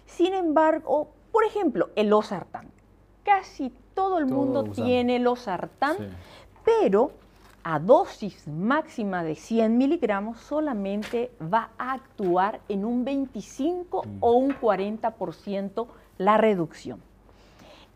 Sin 0.07 0.35
embargo, 0.35 1.09
por 1.33 1.45
ejemplo, 1.45 1.91
el 1.97 2.09
losartán. 2.09 2.69
Casi 3.25 3.73
todo 3.95 4.19
el 4.19 4.27
mundo 4.27 4.65
tiene 4.65 5.19
losartán, 5.19 5.97
pero 6.65 7.13
a 7.63 7.79
dosis 7.79 8.47
máxima 8.49 9.23
de 9.23 9.35
100 9.35 9.77
miligramos 9.77 10.41
solamente 10.41 11.31
va 11.41 11.71
a 11.79 11.93
actuar 11.93 12.61
en 12.69 12.85
un 12.85 13.05
25 13.05 14.03
mm. 14.03 14.17
o 14.21 14.33
un 14.33 14.51
40% 14.53 15.87
la 16.19 16.37
reducción. 16.37 17.03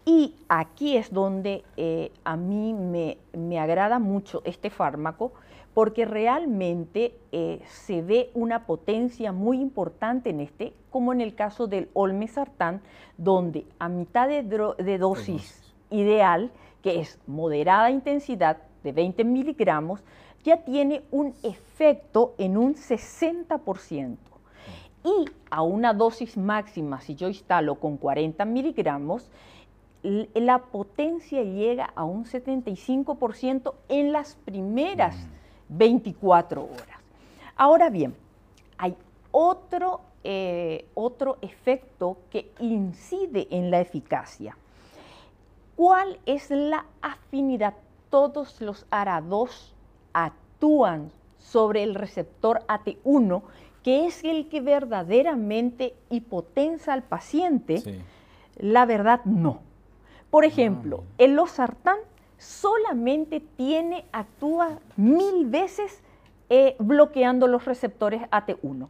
Y 0.06 0.34
aquí 0.48 0.96
es 0.96 1.12
donde 1.12 1.64
eh, 1.76 2.12
a 2.24 2.36
mí 2.36 2.74
me, 2.74 3.58
agrada 3.58 3.98
mucho 3.98 4.42
este 4.44 4.68
fármaco 4.68 5.32
porque 5.72 6.04
realmente 6.04 7.16
eh, 7.32 7.60
se 7.66 8.02
ve 8.02 8.30
una 8.34 8.66
potencia 8.66 9.32
muy 9.32 9.60
importante 9.60 10.30
en 10.30 10.40
este, 10.40 10.72
como 10.90 11.12
en 11.12 11.20
el 11.20 11.34
caso 11.34 11.66
del 11.66 11.88
olmesartán, 11.94 12.82
donde 13.16 13.66
a 13.78 13.88
mitad 13.88 14.28
de, 14.28 14.42
de 14.42 14.98
dosis 14.98 15.74
ideal, 15.90 16.52
que 16.82 17.00
es 17.00 17.18
moderada 17.26 17.90
intensidad, 17.90 18.58
de 18.84 18.92
20 18.92 19.24
miligramos 19.24 20.00
ya 20.44 20.58
tiene 20.58 21.02
un 21.10 21.34
efecto 21.42 22.34
en 22.38 22.56
un 22.56 22.76
60%. 22.76 24.16
Y 25.04 25.24
a 25.50 25.62
una 25.62 25.92
dosis 25.92 26.36
máxima, 26.36 27.00
si 27.00 27.16
yo 27.16 27.26
instalo 27.26 27.74
con 27.74 27.96
40 27.96 28.44
miligramos, 28.44 29.28
la 30.02 30.58
potencia 30.58 31.42
llega 31.42 31.90
a 31.94 32.04
un 32.04 32.24
75% 32.24 33.74
en 33.88 34.12
las 34.12 34.36
primeras 34.36 35.16
24 35.68 36.62
mm. 36.62 36.64
horas. 36.64 36.98
Ahora 37.56 37.90
bien, 37.90 38.14
hay 38.78 38.94
otro 39.32 40.00
eh, 40.26 40.86
otro 40.94 41.36
efecto 41.42 42.16
que 42.30 42.50
incide 42.58 43.46
en 43.50 43.70
la 43.70 43.80
eficacia. 43.80 44.56
¿Cuál 45.76 46.18
es 46.24 46.50
la 46.50 46.86
afinidad? 47.02 47.74
Todos 48.10 48.60
los 48.60 48.88
ARA2 48.90 49.72
actúan 50.12 51.10
sobre 51.38 51.82
el 51.82 51.94
receptor 51.94 52.64
AT1, 52.68 53.42
que 53.82 54.06
es 54.06 54.24
el 54.24 54.48
que 54.48 54.60
verdaderamente 54.60 55.94
hipotensa 56.10 56.92
al 56.92 57.02
paciente. 57.02 58.02
La 58.56 58.86
verdad, 58.86 59.24
no. 59.24 59.60
Por 60.30 60.44
ejemplo, 60.44 61.04
ah, 61.04 61.14
el 61.18 61.34
losartán 61.34 61.98
solamente 62.38 63.40
tiene, 63.40 64.04
actúa 64.12 64.78
mil 64.96 65.46
veces 65.46 66.02
eh, 66.50 66.76
bloqueando 66.78 67.46
los 67.46 67.64
receptores 67.64 68.22
AT1. 68.30 68.88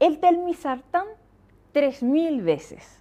El 0.00 0.18
telmisartán, 0.18 1.06
3.000 1.72 2.42
veces. 2.42 3.00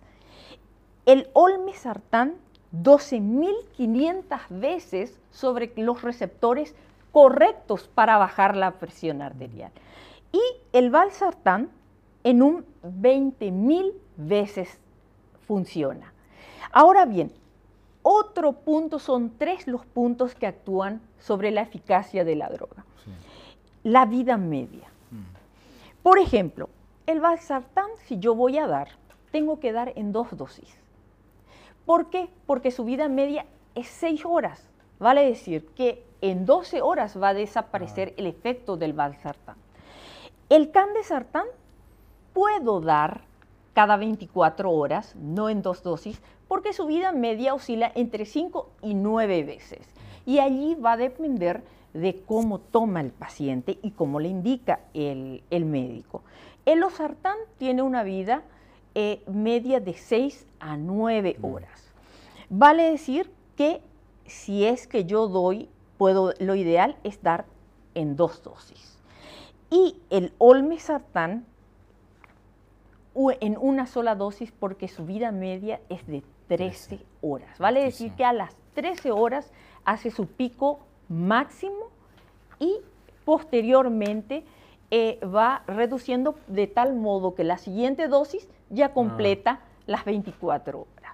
El 1.05 1.29
olmesartán, 1.33 2.35
12.500 2.73 4.39
veces 4.49 5.19
sobre 5.31 5.71
los 5.75 6.01
receptores 6.01 6.75
correctos 7.11 7.89
para 7.93 8.17
bajar 8.17 8.55
la 8.55 8.71
presión 8.71 9.21
arterial. 9.21 9.71
Y 10.31 10.41
el 10.73 10.89
valsartán, 10.89 11.69
en 12.23 12.41
un 12.41 12.65
20.000 12.83 13.93
veces 14.17 14.77
funciona. 15.47 16.13
Ahora 16.71 17.05
bien, 17.05 17.31
otro 18.03 18.53
punto, 18.53 18.99
son 18.99 19.31
tres 19.37 19.67
los 19.67 19.85
puntos 19.85 20.35
que 20.35 20.47
actúan 20.47 21.01
sobre 21.19 21.51
la 21.51 21.61
eficacia 21.61 22.23
de 22.23 22.35
la 22.35 22.49
droga. 22.49 22.85
La 23.83 24.05
vida 24.05 24.37
media. 24.37 24.87
Mm. 25.11 26.03
Por 26.03 26.19
ejemplo, 26.19 26.69
el 27.07 27.19
valsartán, 27.19 27.87
si 28.05 28.19
yo 28.19 28.35
voy 28.35 28.57
a 28.57 28.67
dar, 28.67 28.89
tengo 29.31 29.59
que 29.59 29.71
dar 29.71 29.93
en 29.95 30.11
dos 30.11 30.35
dosis. 30.37 30.78
¿Por 31.89 32.11
qué? 32.11 32.29
Porque 32.45 32.69
su 32.69 32.85
vida 32.85 33.09
media 33.09 33.47
es 33.73 33.87
6 33.87 34.23
horas. 34.23 34.69
Vale 34.99 35.25
decir 35.25 35.65
que 35.69 36.05
en 36.21 36.45
12 36.45 36.83
horas 36.83 37.19
va 37.19 37.29
a 37.29 37.33
desaparecer 37.33 38.09
ah. 38.09 38.13
el 38.17 38.27
efecto 38.27 38.77
del 38.77 38.93
valsartán. 38.93 39.55
El 40.49 40.69
candesartán 40.69 41.47
puedo 42.31 42.79
dar 42.79 43.21
cada 43.73 43.97
24 43.97 44.69
horas, 44.69 45.15
no 45.15 45.49
en 45.49 45.63
dos 45.63 45.81
dosis, 45.81 46.21
porque 46.47 46.73
su 46.73 46.85
vida 46.85 47.11
media 47.11 47.55
oscila 47.55 47.91
entre 47.95 48.27
5 48.27 48.69
y 48.83 48.93
9 48.93 49.43
veces. 49.43 49.87
Y 50.27 50.37
allí 50.37 50.75
va 50.75 50.91
a 50.91 50.97
depender 50.97 51.63
de 51.95 52.21
cómo 52.21 52.59
toma 52.59 53.01
el 53.01 53.09
paciente 53.09 53.79
y 53.81 53.89
cómo 53.93 54.19
le 54.19 54.27
indica 54.27 54.81
el, 54.93 55.41
el 55.49 55.65
médico. 55.65 56.21
El 56.67 56.81
losartán 56.81 57.37
tiene 57.57 57.81
una 57.81 58.03
vida 58.03 58.43
eh, 58.95 59.21
media 59.27 59.79
de 59.79 59.93
6 59.93 60.45
a 60.59 60.77
9 60.77 61.37
mm. 61.37 61.45
horas. 61.45 61.93
Vale 62.49 62.89
decir 62.89 63.29
que 63.55 63.81
si 64.25 64.65
es 64.65 64.87
que 64.87 65.05
yo 65.05 65.27
doy, 65.27 65.69
puedo, 65.97 66.33
lo 66.39 66.55
ideal 66.55 66.97
es 67.03 67.21
dar 67.21 67.45
en 67.95 68.15
dos 68.15 68.43
dosis. 68.43 68.97
Y 69.69 69.97
el 70.09 70.33
olmesartán 70.37 71.45
en 73.41 73.57
una 73.59 73.85
sola 73.85 74.15
dosis 74.15 74.51
porque 74.51 74.87
su 74.87 75.05
vida 75.05 75.31
media 75.31 75.81
es 75.89 76.05
de 76.07 76.23
13 76.47 76.99
horas. 77.21 77.57
Vale 77.59 77.83
decir 77.83 78.13
que 78.13 78.23
a 78.23 78.33
las 78.33 78.55
13 78.75 79.11
horas 79.11 79.51
hace 79.83 80.09
su 80.09 80.27
pico 80.27 80.79
máximo 81.09 81.89
y 82.59 82.77
posteriormente 83.25 84.43
eh, 84.91 85.19
va 85.23 85.63
reduciendo 85.67 86.35
de 86.47 86.67
tal 86.67 86.95
modo 86.95 87.35
que 87.35 87.43
la 87.43 87.57
siguiente 87.57 88.07
dosis 88.07 88.47
ya 88.69 88.87
ah. 88.87 88.93
completa 88.93 89.59
las 89.85 90.05
24 90.05 90.79
horas. 90.79 91.13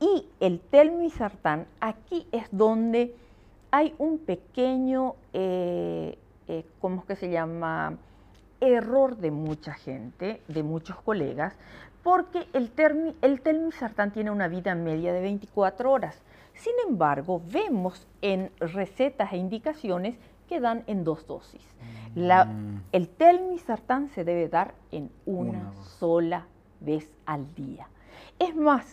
Y 0.00 0.26
el 0.40 0.60
telmisartán, 0.60 1.66
aquí 1.80 2.26
es 2.32 2.46
donde 2.50 3.14
hay 3.70 3.94
un 3.98 4.18
pequeño, 4.18 5.14
eh, 5.32 6.18
eh, 6.46 6.64
¿cómo 6.80 7.00
es 7.00 7.06
que 7.06 7.16
se 7.16 7.30
llama? 7.30 7.96
Error 8.60 9.16
de 9.16 9.30
mucha 9.30 9.74
gente, 9.74 10.40
de 10.48 10.62
muchos 10.62 10.96
colegas, 11.00 11.54
porque 12.02 12.46
el, 12.52 12.70
el 13.22 13.40
telmisartán 13.40 14.12
tiene 14.12 14.30
una 14.30 14.48
vida 14.48 14.74
media 14.74 15.12
de 15.12 15.20
24 15.20 15.90
horas. 15.90 16.22
Sin 16.54 16.72
embargo, 16.88 17.42
vemos 17.52 18.06
en 18.22 18.50
recetas 18.58 19.32
e 19.32 19.36
indicaciones 19.36 20.16
que 20.48 20.60
dan 20.60 20.82
en 20.86 21.04
dos 21.04 21.26
dosis. 21.26 21.62
Mm. 22.14 22.78
el 22.90 23.08
telmisartán 23.08 24.08
se 24.08 24.24
debe 24.24 24.48
dar 24.48 24.74
en 24.90 25.10
una, 25.26 25.72
sola 25.98 26.46
vez 26.80 27.10
al 27.26 27.54
día. 27.54 27.88
Es 28.38 28.54
más, 28.54 28.92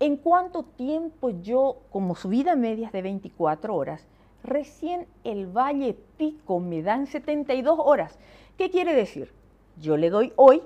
¿en 0.00 0.16
cuánto 0.16 0.62
tiempo 0.62 1.30
yo, 1.30 1.78
como 1.90 2.14
su 2.14 2.28
vida 2.28 2.56
media 2.56 2.86
es 2.86 2.92
de 2.92 3.02
24 3.02 3.74
horas, 3.74 4.06
recién 4.42 5.06
el 5.24 5.46
valle 5.46 5.96
pico 6.16 6.60
me 6.60 6.82
dan 6.82 7.06
72 7.06 7.78
horas? 7.78 8.18
¿Qué 8.58 8.70
quiere 8.70 8.94
decir? 8.94 9.32
Yo 9.80 9.96
le 9.96 10.10
doy 10.10 10.32
hoy 10.36 10.62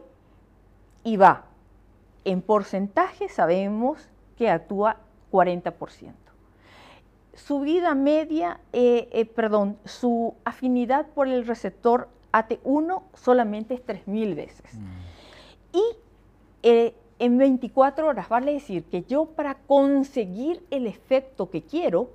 y 1.05 1.17
va. 1.17 1.45
En 2.25 2.43
porcentaje 2.43 3.29
sabemos 3.29 4.09
que 4.37 4.51
actúa 4.51 4.99
40% 5.33 6.29
su 7.39 7.61
vida 7.61 7.95
media, 7.95 8.61
eh, 8.73 9.09
eh, 9.13 9.25
perdón, 9.25 9.79
su 9.85 10.35
afinidad 10.45 11.07
por 11.07 11.29
el 11.29 11.47
receptor 11.47 12.09
AT1 12.33 13.03
solamente 13.15 13.75
es 13.75 13.87
3.000 13.87 14.35
veces. 14.35 14.75
Mm. 14.75 14.87
Eh, 16.62 16.94
en 17.18 17.38
24 17.38 18.07
horas, 18.07 18.29
vale 18.29 18.53
decir 18.53 18.85
que 18.85 19.03
yo 19.03 19.27
para 19.27 19.55
conseguir 19.55 20.64
el 20.71 20.87
efecto 20.87 21.51
que 21.51 21.62
quiero, 21.62 22.11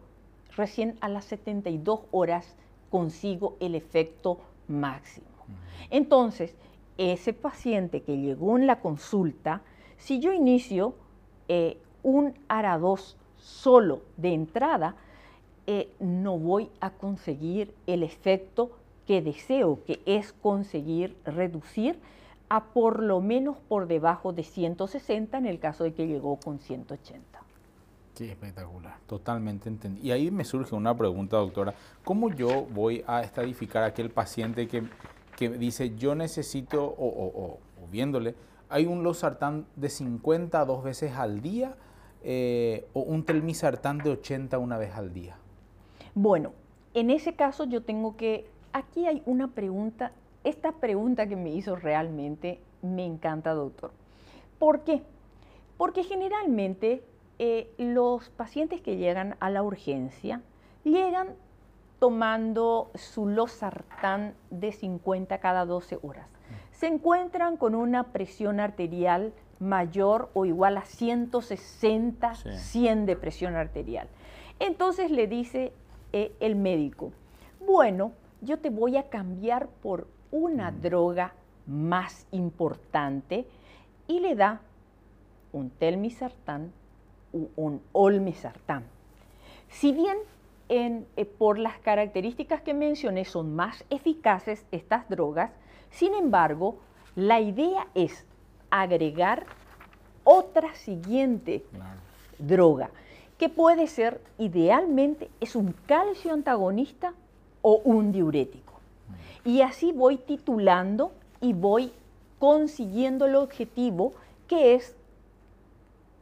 recién 0.55 0.95
a 1.01 1.09
las 1.09 1.25
72 1.25 2.01
horas 2.11 2.55
consigo 2.89 3.57
el 3.59 3.75
efecto 3.75 4.39
máximo. 4.67 5.27
Entonces, 5.89 6.55
ese 6.97 7.33
paciente 7.33 8.01
que 8.01 8.17
llegó 8.17 8.57
en 8.57 8.67
la 8.67 8.79
consulta, 8.79 9.61
si 9.97 10.19
yo 10.19 10.31
inicio 10.31 10.95
un 12.03 12.33
ARA2 12.47 13.15
solo 13.37 14.01
de 14.17 14.33
entrada, 14.33 14.95
eh, 15.65 15.89
no 15.99 16.37
voy 16.37 16.69
a 16.81 16.91
conseguir 16.91 17.73
el 17.87 18.03
efecto 18.03 18.71
que 19.07 19.21
deseo, 19.21 19.79
que 19.85 20.01
es 20.05 20.33
conseguir 20.33 21.15
reducir 21.25 21.99
a 22.53 22.65
por 22.65 23.01
lo 23.01 23.19
menos 23.19 23.57
por 23.67 23.87
debajo 23.87 24.31
de 24.31 24.43
160 24.43 25.39
en 25.39 25.47
el 25.47 25.57
caso 25.57 25.85
de 25.85 25.95
que 25.95 26.05
llegó 26.05 26.37
con 26.37 26.59
180. 26.59 27.41
Qué 28.13 28.29
espectacular, 28.29 28.95
totalmente 29.07 29.69
entendido. 29.69 30.05
Y 30.05 30.11
ahí 30.11 30.29
me 30.29 30.45
surge 30.45 30.75
una 30.75 30.95
pregunta, 30.95 31.37
doctora. 31.37 31.73
¿Cómo 32.03 32.29
yo 32.29 32.67
voy 32.67 33.03
a 33.07 33.23
estadificar 33.23 33.81
a 33.81 33.87
aquel 33.87 34.11
paciente 34.11 34.67
que, 34.67 34.83
dice 35.49 35.95
yo 35.95 36.13
necesito, 36.13 36.93
o, 36.95 37.57
viéndole, 37.89 38.35
hay 38.69 38.85
un 38.85 39.01
losartán 39.01 39.65
de 39.75 39.89
50 39.89 40.63
dos 40.63 40.83
veces 40.83 41.13
al 41.13 41.41
día 41.41 41.73
eh, 42.21 42.85
o 42.93 42.99
un 42.99 43.25
telmisartán 43.25 43.97
de 43.97 44.11
80 44.11 44.59
una 44.59 44.77
vez 44.77 44.93
al 44.93 45.11
día? 45.11 45.37
Bueno, 46.13 46.51
en 46.93 47.09
ese 47.09 47.33
caso 47.33 47.63
yo 47.63 47.81
tengo 47.81 48.15
que, 48.15 48.45
aquí 48.73 49.07
hay 49.07 49.23
una 49.25 49.47
pregunta, 49.47 50.11
esta 50.43 50.73
pregunta 50.73 51.27
que 51.27 51.35
me 51.35 51.51
hizo 51.51 51.75
realmente 51.75 52.59
me 52.81 53.05
encanta, 53.05 53.53
doctor. 53.53 53.91
¿Por 54.59 54.81
qué? 54.81 55.01
Porque 55.77 56.03
generalmente 56.03 57.03
eh, 57.39 57.73
los 57.77 58.29
pacientes 58.29 58.81
que 58.81 58.97
llegan 58.97 59.35
a 59.39 59.49
la 59.49 59.63
urgencia 59.63 60.41
llegan 60.83 61.29
tomando 61.99 62.91
su 62.95 63.27
losartán 63.27 64.35
de 64.49 64.71
50 64.73 65.37
cada 65.39 65.65
12 65.65 65.99
horas. 66.01 66.27
Se 66.71 66.87
encuentran 66.87 67.55
con 67.55 67.75
una 67.75 68.11
presión 68.11 68.59
arterial 68.59 69.33
mayor 69.59 70.29
o 70.33 70.45
igual 70.45 70.77
a 70.77 70.83
160, 70.83 72.35
100 72.35 73.05
de 73.05 73.15
presión 73.15 73.55
arterial. 73.55 74.09
Entonces 74.59 75.09
le 75.11 75.27
dice 75.27 75.71
eh, 76.11 76.35
el 76.41 76.55
médico, 76.55 77.11
bueno, 77.65 78.11
yo 78.41 78.59
te 78.59 78.69
voy 78.69 78.97
a 78.97 79.09
cambiar 79.09 79.67
por 79.81 80.07
una 80.33 80.71
droga 80.71 81.31
más 81.67 82.25
importante 82.31 83.45
y 84.07 84.19
le 84.19 84.35
da 84.35 84.59
un 85.53 85.69
telmisartán 85.69 86.71
o 87.31 87.47
un 87.55 87.81
olmesartán. 87.93 88.83
Si 89.69 89.91
bien 89.91 90.17
en, 90.69 91.05
eh, 91.15 91.25
por 91.25 91.59
las 91.59 91.77
características 91.77 92.61
que 92.61 92.73
mencioné 92.73 93.25
son 93.25 93.55
más 93.55 93.85
eficaces 93.91 94.65
estas 94.71 95.07
drogas, 95.07 95.51
sin 95.91 96.15
embargo, 96.15 96.77
la 97.15 97.39
idea 97.39 97.87
es 97.93 98.25
agregar 98.71 99.45
otra 100.23 100.73
siguiente 100.73 101.63
droga 102.39 102.89
que 103.37 103.49
puede 103.49 103.87
ser, 103.87 104.21
idealmente, 104.39 105.29
es 105.39 105.55
un 105.55 105.75
calcio 105.85 106.33
antagonista 106.33 107.13
o 107.61 107.81
un 107.83 108.11
diurético. 108.11 108.62
Y 109.45 109.61
así 109.61 109.91
voy 109.91 110.17
titulando 110.17 111.11
y 111.41 111.53
voy 111.53 111.91
consiguiendo 112.39 113.25
el 113.25 113.35
objetivo 113.35 114.13
que 114.47 114.75
es 114.75 114.95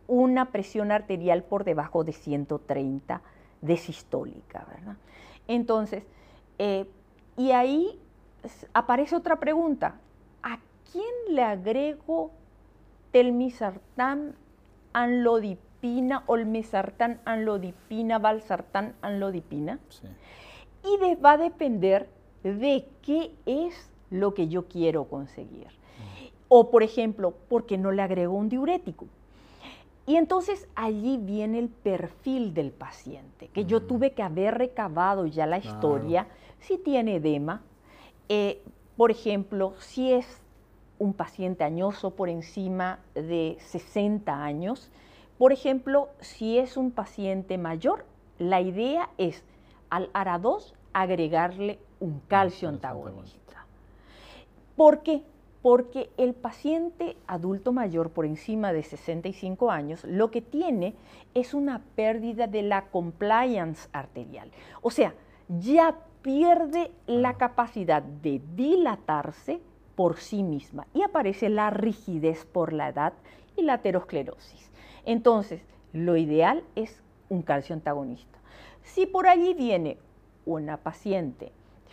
una 0.07 0.51
presión 0.51 0.91
arterial 0.91 1.43
por 1.43 1.63
debajo 1.63 2.03
de 2.03 2.13
130 2.13 3.21
de 3.61 3.77
sistólica, 3.77 4.65
¿verdad? 4.69 4.97
Entonces, 5.47 6.03
eh, 6.59 6.85
y 7.37 7.51
ahí 7.51 7.99
aparece 8.73 9.15
otra 9.15 9.37
pregunta. 9.37 9.95
¿A 10.43 10.59
quién 10.91 11.35
le 11.35 11.43
agrego 11.43 12.31
telmisartán, 13.11 14.35
anlodipina, 14.93 16.23
olmesartán, 16.27 17.19
anlodipina, 17.25 18.19
valsartán, 18.19 18.93
anlodipina? 19.01 19.79
Y 20.83 21.15
va 21.15 21.33
a 21.33 21.37
depender 21.37 22.09
de 22.43 22.85
qué 23.01 23.31
es 23.45 23.91
lo 24.09 24.33
que 24.33 24.47
yo 24.47 24.67
quiero 24.67 25.05
conseguir. 25.05 25.67
O, 26.47 26.69
por 26.69 26.83
ejemplo, 26.83 27.31
¿por 27.49 27.65
qué 27.65 27.77
no 27.77 27.91
le 27.91 28.01
agrego 28.01 28.33
un 28.33 28.49
diurético? 28.49 29.05
Y 30.05 30.15
entonces 30.15 30.67
allí 30.75 31.17
viene 31.17 31.59
el 31.59 31.69
perfil 31.69 32.53
del 32.53 32.71
paciente, 32.71 33.47
que 33.49 33.65
yo 33.65 33.83
tuve 33.83 34.11
que 34.11 34.23
haber 34.23 34.57
recabado 34.57 35.25
ya 35.27 35.45
la 35.45 35.59
historia, 35.59 36.27
si 36.59 36.77
tiene 36.77 37.17
edema, 37.17 37.61
eh, 38.27 38.61
por 38.97 39.11
ejemplo, 39.11 39.73
si 39.79 40.11
es 40.11 40.41
un 40.99 41.13
paciente 41.13 41.63
añoso 41.63 42.11
por 42.11 42.29
encima 42.29 42.99
de 43.15 43.57
60 43.59 44.43
años, 44.43 44.91
por 45.37 45.53
ejemplo, 45.53 46.09
si 46.19 46.57
es 46.57 46.77
un 46.77 46.91
paciente 46.91 47.57
mayor, 47.57 48.05
la 48.37 48.61
idea 48.61 49.09
es 49.17 49.43
al 49.89 50.11
ARA2 50.13 50.73
agregarle 50.93 51.79
un 52.01 52.19
calcio 52.27 52.67
antagonista. 52.67 53.65
¿Por 54.75 55.01
qué? 55.01 55.23
porque 55.61 56.09
el 56.17 56.33
paciente 56.33 57.17
adulto 57.27 57.71
mayor 57.71 58.09
por 58.09 58.25
encima 58.25 58.73
de 58.73 58.83
65 58.83 59.69
años 59.69 60.03
lo 60.05 60.31
que 60.31 60.41
tiene 60.41 60.95
es 61.33 61.53
una 61.53 61.81
pérdida 61.95 62.47
de 62.47 62.63
la 62.63 62.85
compliance 62.87 63.87
arterial. 63.93 64.51
O 64.81 64.89
sea, 64.89 65.13
ya 65.47 65.97
pierde 66.21 66.91
la 67.07 67.35
capacidad 67.37 68.01
de 68.01 68.41
dilatarse 68.55 69.61
por 69.95 70.17
sí 70.17 70.43
misma 70.43 70.87
y 70.93 71.03
aparece 71.03 71.49
la 71.49 71.69
rigidez 71.69 72.45
por 72.45 72.73
la 72.73 72.89
edad 72.89 73.13
y 73.55 73.63
la 73.63 73.73
aterosclerosis. 73.73 74.71
Entonces, 75.05 75.61
lo 75.93 76.17
ideal 76.17 76.63
es 76.75 77.03
un 77.29 77.41
calcio 77.41 77.75
antagonista. 77.75 78.39
Si 78.81 79.05
por 79.05 79.27
allí 79.27 79.53
viene 79.53 79.97
una 80.45 80.77
paciente 80.77 81.51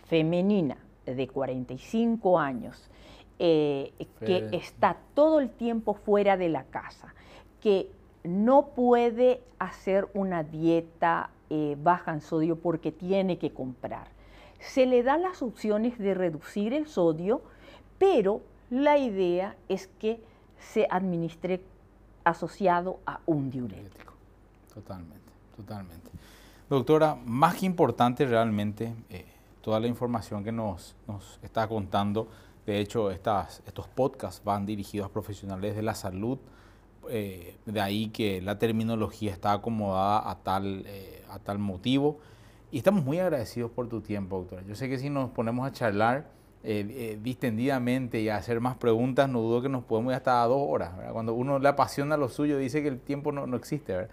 femenina 0.09 0.77
de 1.05 1.27
45 1.27 2.39
años 2.39 2.89
eh, 3.37 3.93
que 4.19 4.49
está 4.51 4.97
todo 5.13 5.39
el 5.39 5.49
tiempo 5.49 5.93
fuera 5.93 6.35
de 6.35 6.49
la 6.49 6.65
casa, 6.65 7.13
que 7.61 7.89
no 8.23 8.67
puede 8.75 9.41
hacer 9.59 10.09
una 10.13 10.43
dieta 10.43 11.29
eh, 11.49 11.77
baja 11.81 12.11
en 12.11 12.21
sodio 12.21 12.57
porque 12.57 12.91
tiene 12.91 13.37
que 13.37 13.53
comprar. 13.53 14.07
Se 14.59 14.85
le 14.85 15.03
da 15.03 15.17
las 15.17 15.41
opciones 15.41 15.97
de 15.97 16.13
reducir 16.13 16.73
el 16.73 16.87
sodio, 16.87 17.41
pero 17.97 18.41
la 18.69 18.97
idea 18.97 19.55
es 19.69 19.87
que 19.87 20.19
se 20.59 20.85
administre 20.89 21.61
asociado 22.25 22.99
a 23.05 23.21
un 23.25 23.49
diurético. 23.49 24.13
Totalmente, 24.73 25.31
totalmente. 25.55 26.11
Doctora, 26.69 27.15
más 27.25 27.55
que 27.55 27.65
importante 27.65 28.25
realmente 28.25 28.93
eh, 29.09 29.25
toda 29.61 29.79
la 29.79 29.87
información 29.87 30.43
que 30.43 30.51
nos, 30.51 30.95
nos 31.07 31.39
está 31.43 31.67
contando, 31.67 32.27
de 32.69 32.79
hecho, 32.79 33.09
estas, 33.09 33.63
estos 33.65 33.87
podcasts 33.87 34.43
van 34.43 34.67
dirigidos 34.67 35.07
a 35.07 35.11
profesionales 35.11 35.75
de 35.75 35.81
la 35.81 35.95
salud, 35.95 36.37
eh, 37.09 37.57
de 37.65 37.81
ahí 37.81 38.09
que 38.09 38.41
la 38.41 38.59
terminología 38.59 39.31
está 39.31 39.53
acomodada 39.53 40.29
a 40.29 40.35
tal, 40.35 40.83
eh, 40.85 41.23
a 41.31 41.39
tal 41.39 41.57
motivo. 41.57 42.19
Y 42.71 42.77
estamos 42.77 43.03
muy 43.03 43.17
agradecidos 43.17 43.71
por 43.71 43.89
tu 43.89 44.01
tiempo, 44.01 44.37
doctora. 44.37 44.61
Yo 44.67 44.75
sé 44.75 44.87
que 44.87 44.99
si 44.99 45.09
nos 45.09 45.31
ponemos 45.31 45.67
a 45.67 45.71
charlar 45.71 46.29
eh, 46.63 47.17
distendidamente 47.23 48.21
y 48.21 48.29
a 48.29 48.35
hacer 48.35 48.59
más 48.59 48.77
preguntas, 48.77 49.27
no 49.27 49.41
dudo 49.41 49.63
que 49.63 49.69
nos 49.69 49.83
podemos 49.83 50.11
ir 50.11 50.17
hasta 50.17 50.43
dos 50.43 50.61
horas. 50.69 50.91
Cuando 51.11 51.33
uno 51.33 51.57
le 51.57 51.69
apasiona 51.69 52.17
lo 52.17 52.29
suyo, 52.29 52.59
dice 52.59 52.83
que 52.83 52.89
el 52.89 52.99
tiempo 52.99 53.31
no, 53.31 53.47
no 53.47 53.57
existe. 53.57 54.09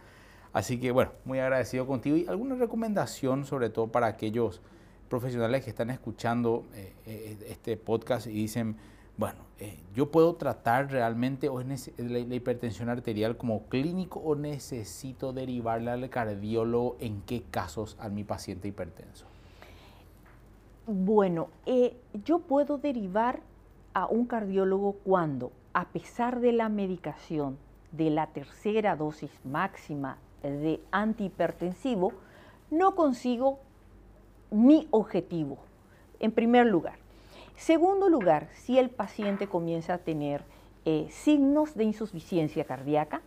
Así 0.55 0.81
que, 0.81 0.93
bueno, 0.93 1.11
muy 1.27 1.41
agradecido 1.41 1.87
contigo. 1.87 2.17
¿Y 2.17 2.27
alguna 2.27 2.55
recomendación, 2.55 3.45
sobre 3.45 3.69
todo 3.69 3.89
para 3.89 4.07
aquellos 4.07 4.63
profesionales 5.09 5.65
que 5.65 5.71
están 5.71 5.91
escuchando 5.91 6.65
eh, 6.75 6.93
eh, 7.07 7.39
este 7.49 7.77
podcast 7.77 8.27
y 8.27 8.33
dicen, 8.33 8.77
bueno, 9.17 9.39
eh, 9.59 9.79
yo 9.95 10.11
puedo 10.11 10.35
tratar 10.35 10.91
realmente 10.91 11.49
la, 11.49 12.05
la, 12.09 12.35
hipertensión 12.35 12.89
arterial 12.89 13.37
como 13.37 13.65
clínico 13.69 14.21
o 14.21 14.35
necesito 14.35 15.33
derivarle 15.33 15.91
al 15.91 16.11
cardiólogo 16.11 16.97
en 17.01 17.23
qué 17.23 17.43
casos 17.51 17.97
a 17.99 18.09
mi 18.09 18.25
paciente 18.25 18.69
hipertenso. 18.69 19.27
Bueno, 20.87 21.49
yo 22.25 22.41
puedo 22.41 22.79
derivar 22.79 23.41
a 23.95 24.07
un 24.07 24.27
cardiólogo 24.27 24.93
cuando, 25.05 25.51
a 25.73 25.89
pesar 25.89 26.41
de 26.41 26.53
la 26.53 26.69
medicación 26.69 27.59
de 27.93 28.11
la 28.11 28.29
tercera 28.29 28.95
dosis 28.95 29.31
máxima 29.45 30.19
de 30.43 30.81
antihipertensivo, 30.93 32.13
no 32.71 32.95
consigo 32.95 33.59
mi 34.57 34.89
objetivo, 34.91 35.59
en 36.19 36.33
primer 36.33 36.67
lugar. 36.67 36.97
Segundo 37.57 38.09
lugar, 38.09 38.49
si 38.55 38.79
el 38.79 38.91
paciente 38.91 39.49
comienza 39.49 39.95
a 39.95 39.99
tener 39.99 40.45
eh, 40.85 41.09
signos 41.11 41.75
de 41.75 41.85
insuficiencia 41.85 42.65
cardíaca, 42.65 43.21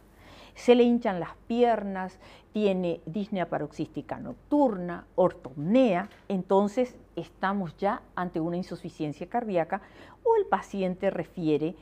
se 0.56 0.76
le 0.76 0.84
hinchan 0.84 1.20
las 1.20 1.36
piernas, 1.48 2.18
tiene 2.52 3.00
disnea 3.06 3.48
paroxística 3.48 4.20
nocturna, 4.20 5.06
ortopnea, 5.16 6.10
entonces 6.28 6.96
estamos 7.16 7.78
ya 7.78 8.02
ante 8.16 8.40
una 8.40 8.58
insuficiencia 8.58 9.28
cardíaca 9.28 9.82
o 10.24 10.36
el 10.36 10.46
paciente 10.46 11.12
refiere 11.12 11.76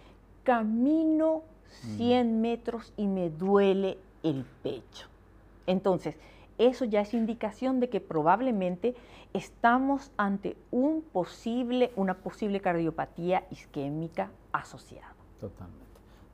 camino 0.44 1.44
100 1.98 2.38
mm. 2.38 2.42
metros 2.42 2.94
y 2.98 3.08
me 3.08 3.30
duele 3.30 3.98
el 4.24 4.46
pecho. 4.62 5.08
Entonces, 5.66 6.16
eso 6.58 6.86
ya 6.86 7.02
es 7.02 7.14
indicación 7.14 7.80
de 7.80 7.90
que 7.90 8.02
probablemente 8.02 8.96
estamos 9.34 10.12
ante 10.18 10.58
un 10.72 11.02
posible, 11.02 11.92
una 11.96 12.16
posible 12.16 12.60
cardiopatía 12.60 13.46
isquémica 13.52 14.32
asociada. 14.52 15.14
Totalmente. 15.40 15.86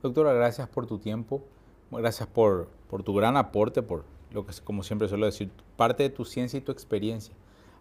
Doctora, 0.02 0.32
gracias 0.32 0.68
por 0.68 0.86
tu 0.86 0.98
tiempo, 0.98 1.42
gracias 1.90 2.28
por, 2.28 2.68
por 2.88 3.02
tu 3.02 3.14
gran 3.14 3.36
aporte, 3.36 3.82
por 3.82 4.04
lo 4.32 4.46
que, 4.46 4.52
como 4.62 4.82
siempre 4.82 5.08
suelo 5.08 5.26
decir, 5.26 5.50
parte 5.76 6.02
de 6.02 6.10
tu 6.10 6.24
ciencia 6.24 6.58
y 6.58 6.60
tu 6.60 6.72
experiencia. 6.72 7.34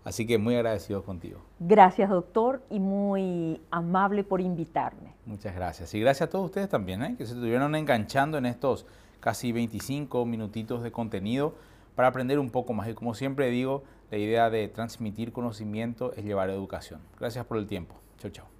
Así 0.03 0.27
que 0.27 0.37
muy 0.37 0.55
agradecido 0.55 1.03
contigo. 1.03 1.39
Gracias, 1.59 2.09
doctor, 2.09 2.61
y 2.69 2.79
muy 2.79 3.61
amable 3.71 4.25
por 4.25 4.41
invitarme. 4.41 5.15
Muchas 5.25 5.55
gracias. 5.55 5.93
Y 5.93 6.01
gracias 6.01 6.27
a 6.27 6.29
todos 6.29 6.45
ustedes 6.45 6.67
también, 6.67 7.01
¿eh? 7.03 7.15
que 7.17 7.25
se 7.25 7.33
estuvieron 7.33 7.73
enganchando 7.75 8.37
en 8.37 8.45
estos 8.45 8.85
casi 9.21 9.53
25 9.53 10.25
minutitos 10.25 10.83
de 10.83 10.91
contenido 10.91 11.55
para 11.95 12.07
aprender 12.07 12.39
un 12.39 12.49
poco 12.49 12.73
más. 12.73 12.87
Y 12.89 12.93
como 12.93 13.13
siempre 13.13 13.49
digo, 13.49 13.83
la 14.11 14.17
idea 14.17 14.49
de 14.49 14.67
transmitir 14.67 15.31
conocimiento 15.31 16.13
es 16.13 16.23
llevar 16.23 16.49
educación. 16.49 17.01
Gracias 17.19 17.45
por 17.45 17.57
el 17.57 17.67
tiempo. 17.67 17.95
Chau, 18.17 18.31
chau. 18.31 18.52